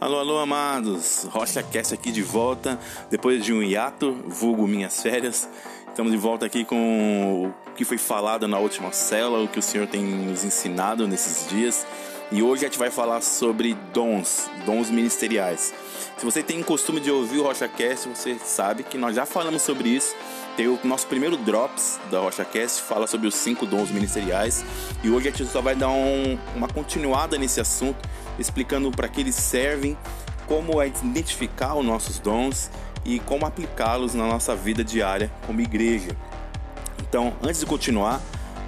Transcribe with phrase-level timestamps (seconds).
[0.00, 1.24] Alô, alô, amados!
[1.30, 5.48] Rocha Cast aqui de volta, depois de um hiato, vulgo minhas férias.
[5.88, 9.62] Estamos de volta aqui com o que foi falado na última cela, o que o
[9.62, 11.86] Senhor tem nos ensinado nesses dias.
[12.32, 15.72] E hoje a gente vai falar sobre dons, dons ministeriais.
[16.18, 19.24] Se você tem o costume de ouvir o Rocha Cast, você sabe que nós já
[19.24, 20.14] falamos sobre isso.
[20.56, 24.64] Tem o nosso primeiro Drops da Rocha Cast, fala sobre os cinco dons ministeriais.
[25.02, 27.96] E hoje a gente só vai dar um, uma continuada nesse assunto
[28.38, 29.96] explicando para que eles servem,
[30.46, 32.70] como é identificar os nossos dons
[33.04, 36.16] e como aplicá-los na nossa vida diária como igreja.
[37.00, 38.20] Então, antes de continuar,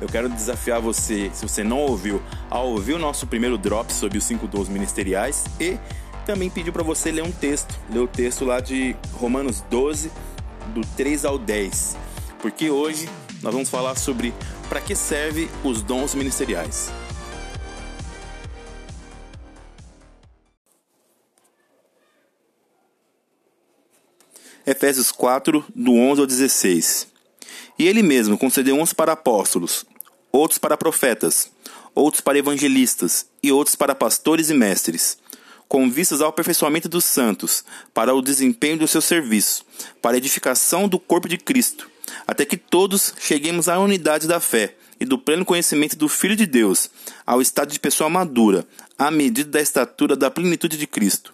[0.00, 4.18] eu quero desafiar você, se você não ouviu, a ouvir o nosso primeiro drop sobre
[4.18, 5.78] os cinco dons ministeriais e
[6.26, 10.10] também pedir para você ler um texto, ler o texto lá de Romanos 12,
[10.74, 11.96] do 3 ao 10,
[12.40, 13.08] porque hoje
[13.42, 14.32] nós vamos falar sobre
[14.68, 16.90] para que serve os dons ministeriais.
[24.66, 27.06] Efésios 4, do 11 ao 16.
[27.78, 29.84] E ele mesmo concedeu uns para apóstolos,
[30.32, 31.50] outros para profetas,
[31.94, 35.18] outros para evangelistas e outros para pastores e mestres,
[35.68, 39.66] com vistas ao aperfeiçoamento dos santos, para o desempenho do seu serviço,
[40.00, 41.90] para a edificação do corpo de Cristo,
[42.26, 46.46] até que todos cheguemos à unidade da fé e do pleno conhecimento do Filho de
[46.46, 46.88] Deus,
[47.26, 51.33] ao estado de pessoa madura, à medida da estatura da plenitude de Cristo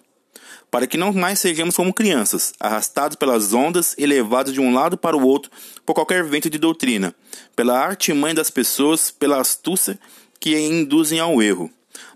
[0.71, 4.97] para que não mais sejamos como crianças, arrastados pelas ondas e levados de um lado
[4.97, 5.51] para o outro
[5.85, 7.13] por qualquer vento de doutrina,
[7.53, 9.99] pela artimanha das pessoas, pela astúcia
[10.39, 11.69] que induzem ao erro.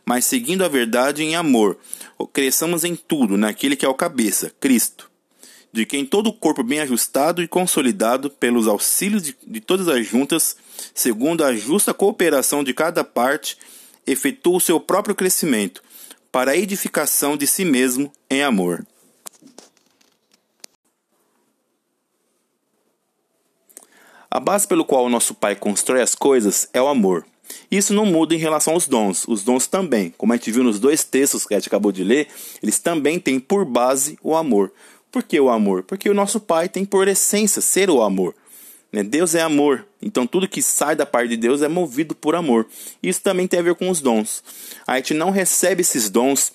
[0.05, 1.77] Mas seguindo a verdade em amor,
[2.31, 5.11] cresçamos em tudo naquele que é o cabeça, Cristo,
[5.73, 10.07] de quem todo o corpo bem ajustado e consolidado pelos auxílios de, de todas as
[10.07, 10.55] juntas,
[10.93, 13.57] segundo a justa cooperação de cada parte,
[14.07, 15.83] efetua o seu próprio crescimento
[16.35, 18.85] para a edificação de si mesmo em amor.
[24.29, 27.25] A base pelo qual o nosso Pai constrói as coisas é o amor.
[27.71, 29.25] Isso não muda em relação aos dons.
[29.29, 32.03] Os dons também, como a gente viu nos dois textos que a gente acabou de
[32.03, 32.27] ler,
[32.61, 34.73] eles também têm por base o amor.
[35.09, 35.83] Por que o amor?
[35.83, 38.35] Porque o nosso Pai tem por essência ser o amor.
[38.95, 39.03] Né?
[39.03, 42.65] Deus é amor, então tudo que sai da parte de Deus é movido por amor.
[43.03, 44.41] Isso também tem a ver com os dons.
[44.87, 46.53] A gente não recebe esses dons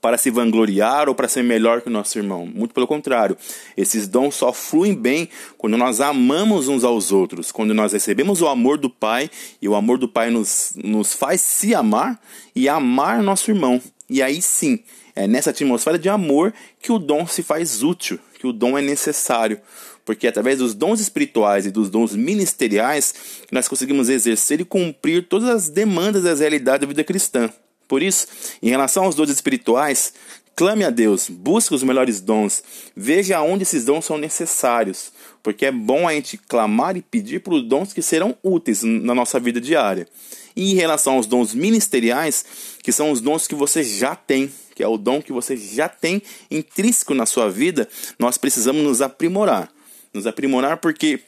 [0.00, 2.44] para se vangloriar ou para ser melhor que o nosso irmão.
[2.52, 3.36] Muito pelo contrário.
[3.76, 8.48] Esses dons só fluem bem quando nós amamos uns aos outros, quando nós recebemos o
[8.48, 9.30] amor do Pai
[9.60, 12.20] e o amor do Pai nos, nos faz se amar
[12.56, 13.80] e amar nosso irmão.
[14.10, 14.80] E aí sim,
[15.14, 18.82] é nessa atmosfera de amor que o dom se faz útil, que o dom é
[18.82, 19.60] necessário
[20.04, 23.14] porque através dos dons espirituais e dos dons ministeriais
[23.50, 27.50] nós conseguimos exercer e cumprir todas as demandas das realidades da vida cristã.
[27.86, 28.26] Por isso,
[28.62, 30.14] em relação aos dons espirituais,
[30.56, 32.62] clame a Deus, busque os melhores dons,
[32.96, 37.60] veja onde esses dons são necessários, porque é bom a gente clamar e pedir por
[37.60, 40.08] dons que serão úteis na nossa vida diária.
[40.54, 42.44] E em relação aos dons ministeriais,
[42.82, 45.88] que são os dons que você já tem, que é o dom que você já
[45.88, 47.88] tem intrínseco na sua vida,
[48.18, 49.70] nós precisamos nos aprimorar
[50.12, 51.20] nos aprimorar porque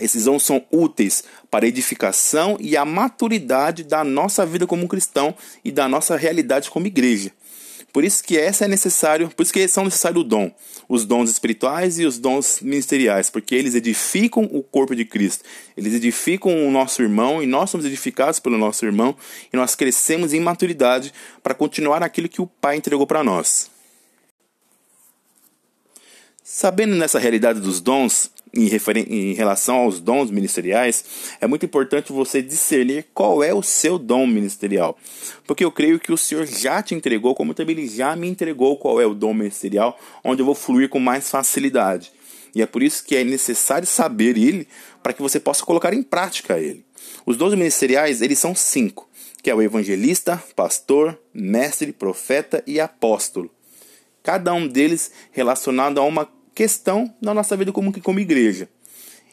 [0.00, 5.34] esses dons são úteis para a edificação e a maturidade da nossa vida como cristão
[5.64, 7.30] e da nossa realidade como igreja.
[7.92, 10.50] Por isso que essa é necessário, por isso que são necessários o dom,
[10.88, 15.44] os dons espirituais e os dons ministeriais, porque eles edificam o corpo de Cristo.
[15.76, 19.16] Eles edificam o nosso irmão e nós somos edificados pelo nosso irmão
[19.52, 23.70] e nós crescemos em maturidade para continuar aquilo que o Pai entregou para nós.
[26.46, 28.68] Sabendo nessa realidade dos dons, em,
[29.08, 31.02] em, relação aos dons ministeriais,
[31.40, 34.94] é muito importante você discernir qual é o seu dom ministerial.
[35.46, 38.76] Porque eu creio que o Senhor já te entregou, como também Ele já me entregou
[38.76, 42.12] qual é o dom ministerial, onde eu vou fluir com mais facilidade.
[42.54, 44.68] E é por isso que é necessário saber ele,
[45.02, 46.84] para que você possa colocar em prática ele.
[47.24, 49.08] Os dons ministeriais, eles são cinco,
[49.42, 53.50] que é o evangelista, pastor, mestre, profeta e apóstolo
[54.24, 58.68] cada um deles relacionado a uma questão na nossa vida como, como igreja.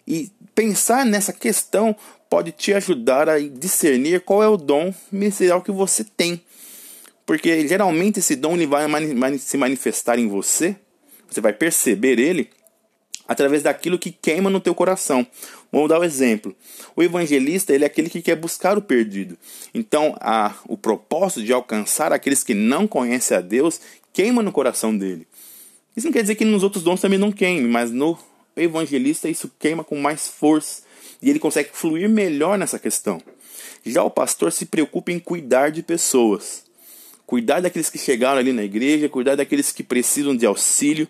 [0.05, 1.95] E pensar nessa questão
[2.29, 6.41] pode te ajudar a discernir qual é o dom ministerial que você tem.
[7.25, 8.85] Porque geralmente esse dom ele vai
[9.39, 10.75] se manifestar em você,
[11.29, 12.49] você vai perceber ele
[13.27, 15.25] através daquilo que queima no teu coração.
[15.71, 16.53] Vamos dar um exemplo.
[16.97, 19.37] O evangelista ele é aquele que quer buscar o perdido.
[19.73, 23.79] Então, a, o propósito de alcançar aqueles que não conhecem a Deus
[24.13, 25.27] queima no coração dele.
[25.95, 28.17] Isso não quer dizer que nos outros dons também não queime, mas no
[28.55, 30.83] evangelista isso queima com mais força
[31.21, 33.21] e ele consegue fluir melhor nessa questão.
[33.85, 36.63] Já o pastor se preocupa em cuidar de pessoas.
[37.25, 41.07] cuidar daqueles que chegaram ali na igreja, cuidar daqueles que precisam de auxílio.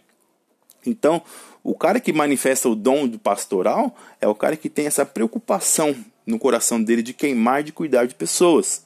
[0.86, 1.22] Então,
[1.64, 5.96] o cara que manifesta o dom do pastoral é o cara que tem essa preocupação
[6.26, 8.84] no coração dele de queimar, de cuidar de pessoas.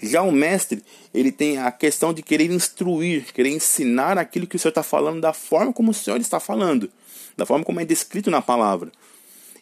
[0.00, 0.82] Já o mestre,
[1.12, 5.20] ele tem a questão de querer instruir, querer ensinar aquilo que o Senhor está falando
[5.20, 6.90] da forma como o Senhor está falando,
[7.36, 8.90] da forma como é descrito na palavra.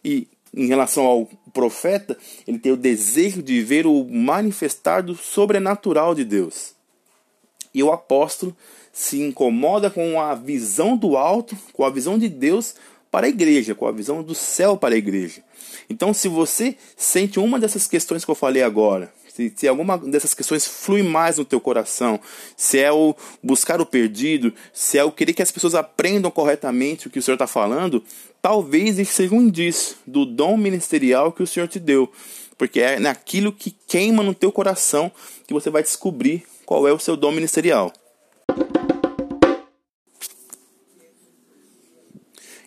[0.05, 2.17] E em relação ao profeta,
[2.47, 6.75] ele tem o desejo de ver o manifestar do sobrenatural de Deus.
[7.73, 8.57] E o apóstolo
[8.93, 12.77] se incomoda com a visão do alto, com a visão de Deus
[13.11, 15.43] para a igreja, com a visão do céu para a igreja.
[15.91, 20.33] Então, se você sente uma dessas questões que eu falei agora, se, se alguma dessas
[20.33, 22.21] questões flui mais no teu coração,
[22.57, 27.09] se é o buscar o perdido, se é o querer que as pessoas aprendam corretamente
[27.09, 28.01] o que o Senhor está falando,
[28.41, 32.09] talvez isso seja um indício do dom ministerial que o Senhor te deu.
[32.57, 35.11] Porque é naquilo que queima no teu coração
[35.49, 37.93] que você vai descobrir qual é o seu dom ministerial.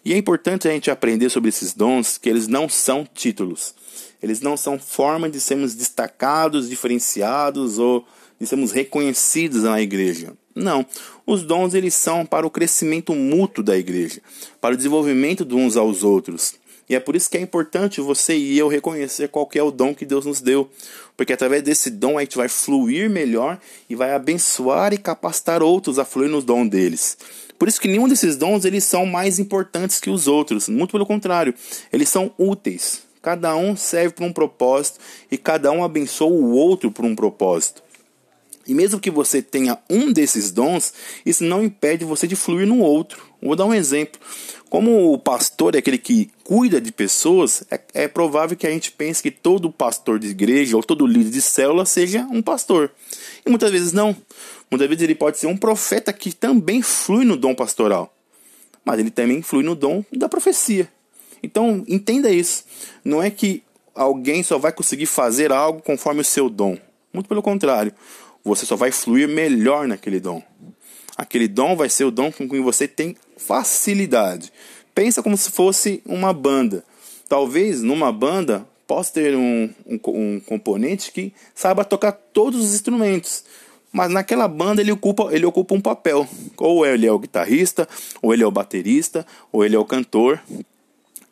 [0.03, 3.73] E é importante a gente aprender sobre esses dons que eles não são títulos.
[4.21, 8.05] Eles não são forma de sermos destacados, diferenciados ou
[8.39, 10.33] de sermos reconhecidos na igreja.
[10.55, 10.85] Não,
[11.25, 14.21] os dons eles são para o crescimento mútuo da igreja,
[14.59, 16.55] para o desenvolvimento de uns aos outros.
[16.89, 19.93] E é por isso que é importante você e eu reconhecer qual é o dom
[19.93, 20.69] que Deus nos deu,
[21.17, 23.59] porque através desse dom a gente vai fluir melhor
[23.89, 27.17] e vai abençoar e capacitar outros a fluir nos dons deles.
[27.59, 31.05] Por isso que nenhum desses dons eles são mais importantes que os outros, muito pelo
[31.05, 31.53] contrário,
[31.91, 33.06] eles são úteis.
[33.21, 34.99] Cada um serve para um propósito
[35.31, 37.81] e cada um abençoa o outro por um propósito.
[38.67, 40.93] E mesmo que você tenha um desses dons,
[41.25, 43.25] isso não impede você de fluir no outro.
[43.41, 44.19] Vou dar um exemplo.
[44.69, 48.91] Como o pastor é aquele que cuida de pessoas, é, é, provável que a gente
[48.91, 52.91] pense que todo pastor de igreja ou todo líder de célula seja um pastor.
[53.45, 54.13] E muitas vezes não.
[54.69, 58.13] Muitas vezes ele pode ser um profeta que também flui no dom pastoral.
[58.83, 60.89] Mas ele também flui no dom da profecia.
[61.41, 62.65] Então, entenda isso.
[63.03, 63.63] Não é que
[63.93, 66.77] alguém só vai conseguir fazer algo conforme o seu dom.
[67.11, 67.93] Muito pelo contrário.
[68.43, 70.41] Você só vai fluir melhor naquele dom.
[71.17, 74.53] Aquele dom vai ser o dom com que você tem facilidade.
[74.93, 76.83] Pensa como se fosse uma banda.
[77.27, 83.43] Talvez numa banda possa ter um, um, um componente que saiba tocar todos os instrumentos.
[83.91, 86.27] Mas naquela banda ele ocupa, ele ocupa um papel.
[86.57, 87.87] Ou ele é o guitarrista,
[88.21, 90.39] ou ele é o baterista, ou ele é o cantor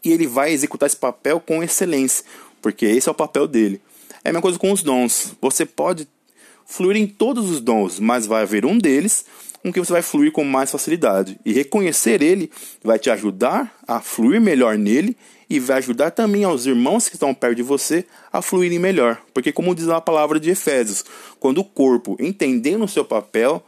[0.06, 2.24] e ele vai executar esse papel com excelência,
[2.62, 3.82] porque esse é o papel dele.
[4.24, 5.36] É a mesma coisa com os dons.
[5.42, 6.08] Você pode
[6.66, 9.26] fluir em todos os dons, mas vai haver um deles
[9.62, 11.40] com que você vai fluir com mais facilidade.
[11.44, 12.52] E reconhecer ele
[12.84, 15.18] vai te ajudar a fluir melhor nele
[15.50, 19.20] e vai ajudar também aos irmãos que estão perto de você a fluírem melhor.
[19.34, 21.04] Porque, como diz a palavra de Efésios,
[21.40, 23.64] quando o corpo, entendendo o seu papel,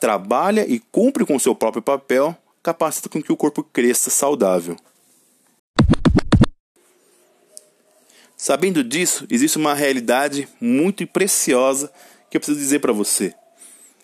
[0.00, 4.76] trabalha e cumpre com o seu próprio papel, capacita com que o corpo cresça saudável.
[8.40, 11.92] Sabendo disso, existe uma realidade muito preciosa
[12.30, 13.34] que eu preciso dizer para você.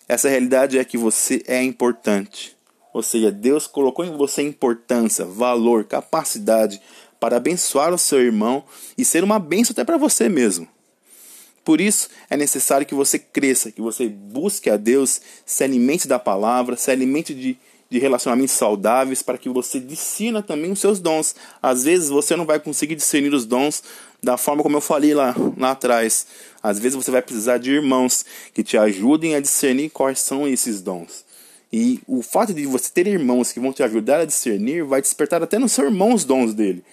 [0.09, 2.53] Essa realidade é que você é importante.
[2.93, 6.81] Ou seja, Deus colocou em você importância, valor, capacidade
[7.17, 8.65] para abençoar o seu irmão
[8.97, 10.67] e ser uma bênção até para você mesmo.
[11.63, 16.19] Por isso, é necessário que você cresça, que você busque a Deus, se alimente da
[16.19, 17.57] palavra, se alimente de
[17.89, 21.35] de relacionamentos saudáveis para que você discina também os seus dons.
[21.61, 23.83] Às vezes você não vai conseguir discernir os dons
[24.21, 26.25] da forma como eu falei lá, lá atrás.
[26.61, 30.81] Às vezes você vai precisar de irmãos que te ajudem a discernir quais são esses
[30.81, 31.23] dons.
[31.71, 35.43] E o fato de você ter irmãos que vão te ajudar a discernir vai despertar
[35.43, 36.83] até no seu irmão os dons dele.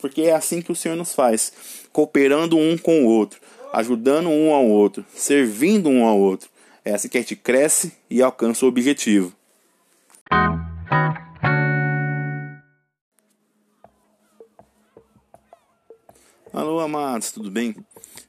[0.00, 1.52] Porque é assim que o Senhor nos faz,
[1.92, 3.40] cooperando um com o outro,
[3.72, 6.48] ajudando um ao outro, servindo um ao outro.
[6.84, 9.34] É assim que a gente cresce e alcança o objetivo.
[16.52, 17.76] Alô, amados, tudo bem?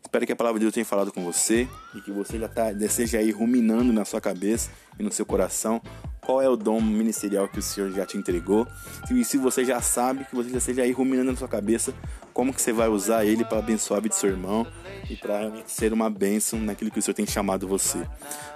[0.04, 2.72] Espero que a palavra de Deus tenha falado com você e que você já tá,
[2.72, 5.82] esteja aí ruminando na sua cabeça e no seu coração
[6.22, 8.68] qual é o dom ministerial que o Senhor já te entregou.
[9.10, 11.96] E se você já sabe, que você já esteja aí ruminando na sua cabeça
[12.32, 14.68] como que você vai usar ele para abençoar a vida do seu irmão
[15.10, 18.08] e para ser uma bênção naquilo que o Senhor tem chamado você.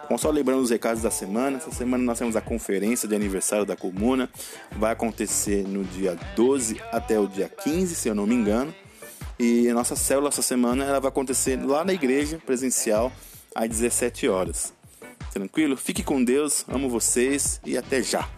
[0.08, 3.66] Bom, só lembrando os recados da semana, essa semana nós temos a conferência de aniversário
[3.66, 4.30] da comuna,
[4.74, 8.72] vai acontecer no dia 12 até o dia 15, se eu não me engano.
[9.40, 13.12] E a nossa célula essa semana ela vai acontecer lá na igreja presencial
[13.54, 14.74] às 17 horas.
[15.32, 15.76] Tranquilo?
[15.76, 18.30] Fique com Deus, amo vocês e até já.